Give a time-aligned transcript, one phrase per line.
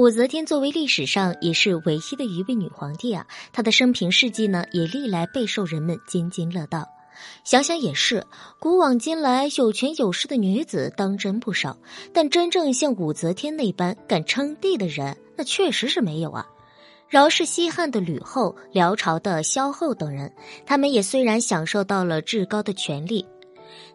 [0.00, 6.88] 武则天作为历史上也是唯一的一位女皇帝啊，她的生平事迹呢，也历来备受人们津津乐道。
[7.44, 8.26] 想想也是，
[8.58, 11.76] 古往今来有权有势的女子当真不少，
[12.14, 16.46] 但真正像武则天那般敢称帝的人，那确实是没有啊。
[17.10, 20.32] 饶是西汉的吕后、辽朝的萧后等人，
[20.64, 23.26] 他们也虽然享受到了至高的权力。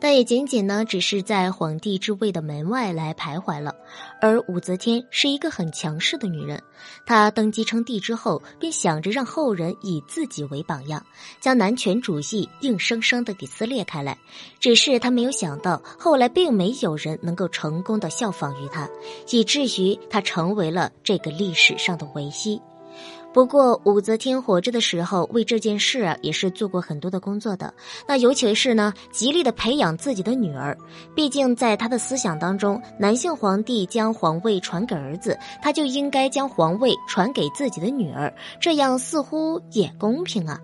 [0.00, 3.74] 但也仅仅呢，只是在皇帝之位的门外来徘徊了。
[4.20, 6.62] 而武则天是一个很强势的女人，
[7.06, 11.04] 她登基称帝之后，便想着让后人以自己为榜样，
[11.40, 14.18] 将男权主义硬生生的给撕裂开来。
[14.58, 18.88] 只是她没有想到，后来并没有人能够成功的效仿于她，
[19.30, 22.60] 以至于她成为了这个历史上的唯一。
[23.32, 27.72] 不过，武则天活着的时候，为这件事，也是做过很多的工作的。
[28.06, 30.76] 那尤其是呢，极力的培养自己的女儿。
[31.14, 40.60] 毕竟，在她的思想当中，男性皇帝将皇位传给儿子，他就应该将皇位传给自己的女儿，这样似乎也公平啊。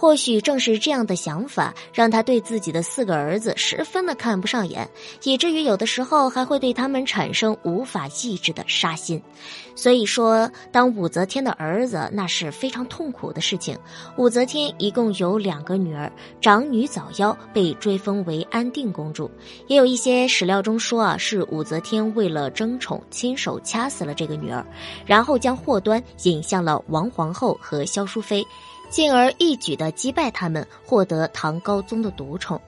[0.00, 4.88] 或许正是这样的想法，让他对自己的四个儿子十分的看不上眼，
[5.24, 9.20] 以至于有的时候还会对他们产生无法抑制的杀心。
[9.74, 13.76] 所以说，当武则天的儿子，那是非常痛苦的事情。
[14.16, 19.28] 武则天一共有两个女儿，长女早夭，被追封为安定公主。
[19.66, 24.64] 也有一些史料中说啊，是武则天为了争宠，亲手掐死了这个女儿，
[25.04, 28.46] 然后将祸端引向了王皇后和萧淑妃。
[28.88, 32.60] 进而一举的击败他们，获得唐高宗的独宠。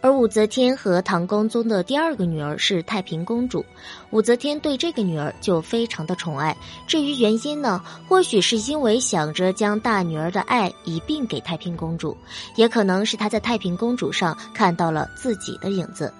[0.00, 3.64] 而武则天和唐高宗的第二个女儿是太平公主，
[4.10, 6.56] 武则天对这个女儿就非常的宠爱。
[6.86, 12.16] 至于原因呢，或许是因为想着将大女儿的爱一并给太平公主，
[12.56, 16.12] 也可能是她在太平公主上看到了自己的影子。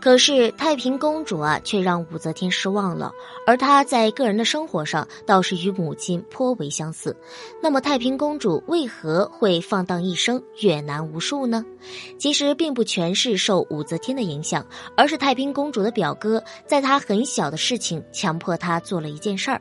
[0.00, 3.12] 可是太平公主啊，却让武则天失望了。
[3.46, 7.16] 而她在个人的生活上倒是与母亲颇为相似。
[7.62, 11.64] 那么太平公主为何会放荡一生、阅男无数呢？
[12.18, 14.64] 其实并不全是受武则天的影响，
[14.96, 19.60] 而是太平公主的表哥在她很小的事情强迫她做了一件事儿。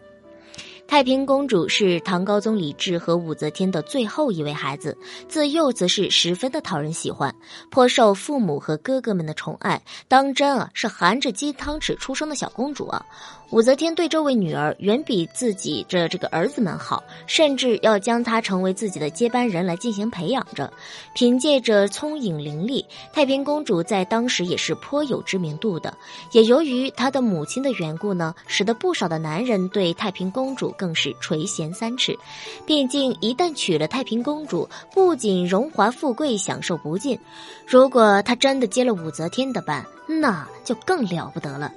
[0.87, 7.35] 太平公主是唐高宗李治和武则天的最后一位孩子，自幼则是十分的讨人喜欢，
[7.69, 13.05] 颇受父母和哥哥们的宠爱，当真啊是含着金汤匙出生的小公主啊。
[13.49, 20.71] 武则天对这位女儿远比自己的这个儿子们好，甚至要将她成为自己的接班人来进行培养着。
[21.15, 25.95] 凭借着聪颖伶俐，太平公主在当时也是颇有知名度的。
[26.33, 32.17] 也由于她的母亲的缘故呢，使得不少的男人对太平公主更是垂涎三尺。
[32.65, 37.17] 毕竟一旦娶了太平公主，不仅荣华富贵享受不尽，
[37.65, 41.71] 如果她真的接了武则天的班，那就更了不得了。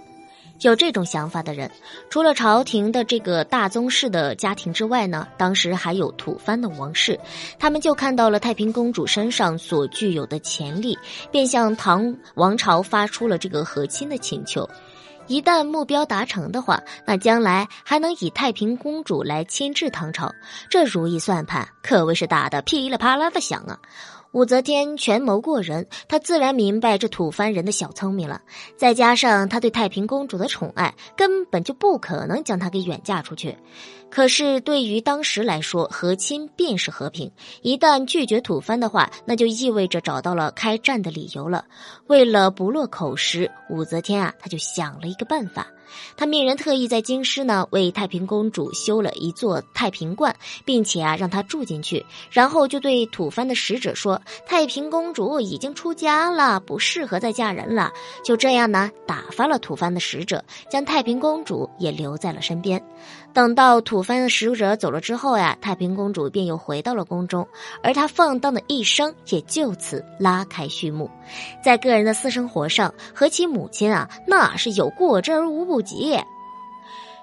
[0.60, 1.71] 有这种想法的人，
[2.10, 7.19] 除了朝廷的这个大宗室的家庭之外呢，当时还有吐蕃的王室，
[7.59, 10.99] 他们就看到了太平公主身上所具有的潜力，
[11.31, 14.69] 便向唐王朝发出了这个和亲的请求。
[15.26, 20.34] 一旦目标达成的话，那将来还能以太平公主来牵制唐朝，
[20.69, 23.78] 这如意算盘可谓是打得噼里啪啦的响啊！
[24.32, 28.41] 武则天权谋过人，她自然明白这吐蕃人的小聪明了。
[28.76, 33.56] 再加上她对太平公主的宠爱，根本就不可能将她给远嫁出去。
[34.08, 37.30] 可是对于当时来说，和亲便是和平。
[37.62, 41.64] 一旦拒绝吐蕃的话，那就意味着找到了开战的理由了。
[42.06, 45.66] 为了不落口实，武则天啊，她就想了一个办法。
[46.16, 50.34] 他命人特意在京师呢，为太平公主修了一座太平观，
[50.64, 52.04] 并且啊，让她住进去。
[52.30, 57.92] 然后就对吐蕃的使者说：“太平公主已经出家了，不适合再嫁人了。”
[58.24, 62.82] 就这样呢，打发了吐蕃的使者，将太平公主也留在了身边。
[63.32, 67.46] 等到吐蕃的使者走了之后呀，太平公主便又回到了宫中，
[67.82, 71.08] 而她放荡的一生也就此拉开序幕。
[71.62, 76.15] 在个人的私生活上，和其母亲啊，那是有过之而无不不急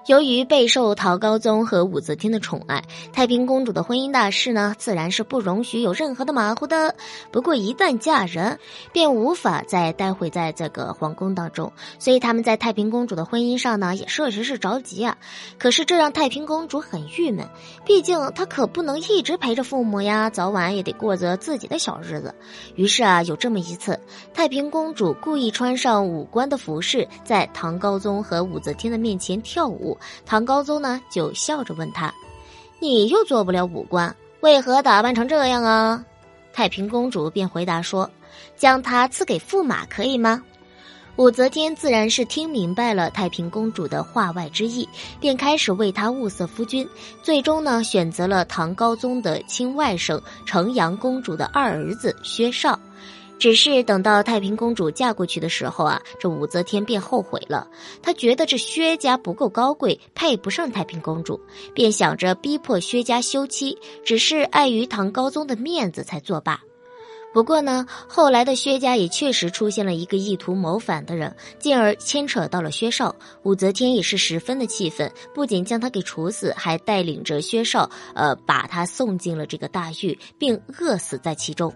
[0.08, 2.82] 由于备受唐高宗和武则天的宠爱，
[3.12, 6.96] 太平公主的婚姻大事呢，自然是不容许有任何的马虎的。
[7.30, 8.58] 不过一旦嫁人，
[8.94, 15.18] 便无法再待会在这个皇宫当中，所以他们在太平公主的婚姻上呢，也确实是着急啊。
[15.58, 17.46] 可是这让太平公主很郁闷，
[17.86, 22.34] 毕竟她可不能一直陪着父母呀，早晚也得过着自己的小日子。
[22.76, 24.00] 于是啊，有这么一次，
[24.34, 29.97] 太平公主故意穿上武官的服饰，在唐高宗和武则天的面前跳舞。
[30.26, 32.14] 唐高宗呢，就笑着问他
[32.80, 36.06] ：“你又做不了武官，为何打扮成这样啊？”
[36.54, 38.10] 太平公主便回答说
[38.56, 40.44] ：“将它赐给驸马可以吗？”
[41.18, 44.88] 武则天自然是听明白了太平公主的话外之意，
[45.20, 46.88] 便开始为她物色夫君，
[47.24, 52.80] 最终呢选择了唐高宗的亲外甥成阳公主的二儿子薛绍。
[53.40, 57.68] 只是等到太平公主嫁过去的时候啊，这武则天便后悔了。
[58.02, 61.40] 她觉得这薛家不够高贵，配不上太平公主，
[61.74, 66.60] 便想着逼迫薛家休妻，只是碍于唐高宗的面子才作罢。
[67.34, 73.16] 不过呢，后来的薛家也确实出现了一个意图谋反的人，进而牵扯到了薛绍。
[73.44, 81.72] 武则天也是十分的气愤，不仅将他给处死，还带领着薛绍，呃，把他送进了这个大狱，并饿死在其中。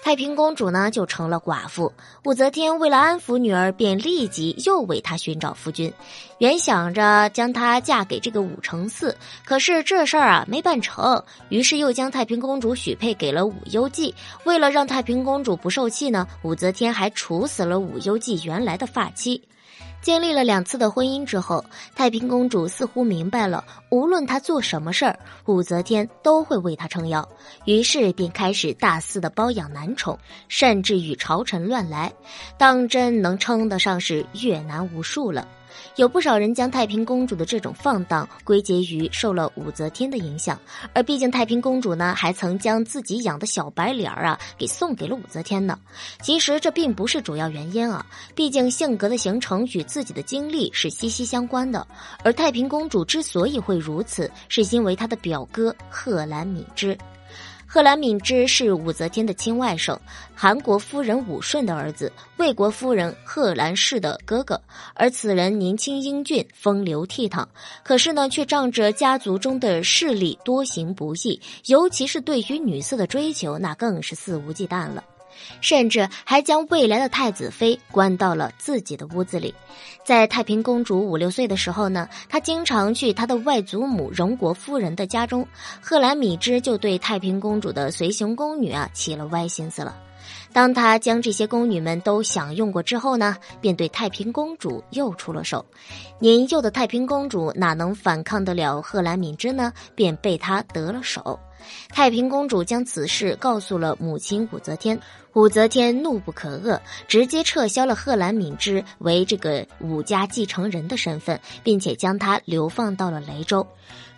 [0.00, 1.92] 太平公主呢，就成了寡妇。
[2.24, 5.92] 武则天为了安抚女儿，便立即又为她寻找夫君。
[6.38, 9.14] 原想着将她嫁给这个武承嗣，
[9.44, 14.14] 可是这事儿啊没办成，于是又将太平公主许配给了武攸暨。
[14.44, 19.42] 为了让太平公主不受气呢，武则天还处死了武攸暨原来的发妻。
[20.00, 21.64] 经历了两次的婚姻之后，
[21.94, 27.28] 太平公主似乎明白了，无论她做什么事儿，武则天都会为她撑腰，
[27.66, 30.18] 于是便开始大肆的包养男宠，
[30.48, 32.12] 甚至与朝臣乱来，
[32.56, 35.46] 当真能称得上是越男无数了。
[35.94, 40.58] 有不少人将太平公主的这种放荡归结于受了武则天的影响，
[40.92, 45.78] 而毕竟太平公主呢，还曾将自己养的小白脸儿啊给送给了武则天呢。
[46.20, 48.04] 其实这并不是主要原因啊，
[48.34, 51.84] 毕竟性格的形成与自己的经历是息息相关的。
[52.22, 56.96] 而太平公主之所以会如此，是因为她的表哥贺兰敏之。
[57.70, 59.94] 贺兰敏之是武则天的亲外甥，
[60.34, 64.58] 韩国夫人武顺的儿子，魏国夫人贺兰氏的哥哥。
[64.94, 67.44] 而此人年轻英俊，风流倜傥，
[67.82, 75.04] 可是呢，却仗着家族中的势力，多行不义，尤其是对于女色的追求，那更是肆无忌惮了。
[75.60, 79.54] 甚至还将未来的太子妃关到了自己的屋子里。
[80.04, 85.46] 在太平公主五六岁的时候呢，她经常去她的外祖母荣国夫人的家中，
[85.80, 89.96] 贺兰米之就对太平公主的随行宫女啊起了歪心思了。
[90.52, 95.64] 当他将这些宫女们都享用过之后呢，便对太平公主又出了手。
[96.18, 99.72] 年幼的太平公主哪能反抗得了贺兰敏之呢？
[99.94, 101.38] 便被他得了手。
[101.88, 104.98] 太平公主将此事告诉了母亲武则天，
[105.32, 113.66] 武则天怒不可遏，直接撤销了贺兰敏之为这个武家继承人的身份，并且将他流放到了雷州。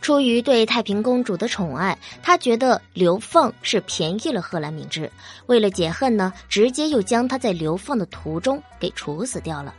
[0.00, 5.10] 出于对太平公主的宠爱，她觉得流放是便宜了贺兰敏之，
[5.46, 9.75] 为了解恨呢，直接又将他在流放的途中给处死掉了。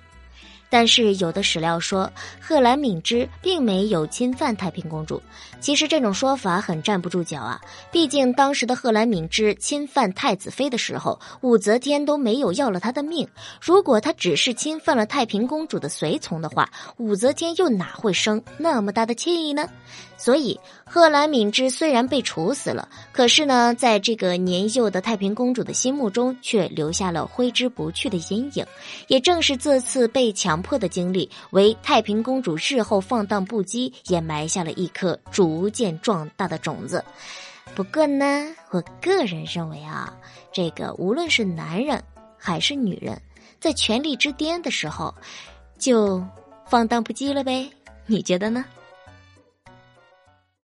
[0.71, 2.09] 但是有的史料说，
[2.39, 5.21] 贺兰敏之并没有侵犯太平公主。
[5.59, 7.62] 其实这种说法很站不住脚啊！
[7.91, 13.27] 毕竟当时的贺兰敏之侵犯太子妃的时候，武则天都没有要了他的命。
[13.59, 19.68] 如果他只是侵犯了太平公主的随从的话，武则天又哪会生那么大的气呢？
[20.18, 28.65] 所以，贺兰敏之虽然被处死了，可是呢，在这个年幼的太平公主的心目中，却留下了挥之不去的阴影。
[29.07, 37.03] 也正是这次被抢破的经历，为太平公主日后放荡不羁也埋下了一颗逐渐壮大的种子。
[37.73, 40.13] 不过呢，我个人认为啊，
[40.51, 42.03] 这个无论是男人
[42.37, 43.21] 还是女人，
[43.59, 45.13] 在权力之巅的时候，
[45.77, 46.21] 就
[46.68, 47.69] 放荡不羁了呗？
[48.06, 48.65] 你觉得呢？